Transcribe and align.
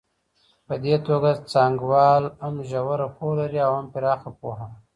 په 0.67 0.73
دې 0.83 0.95
توګه 1.07 1.29
څانګوال 1.51 2.23
هم 2.41 2.55
ژوره 2.69 3.07
پوهه 3.15 3.33
لري 3.39 3.59
او 3.67 3.71
هم 3.79 3.87
پراخه 3.93 4.29
پوهه. 4.39 4.67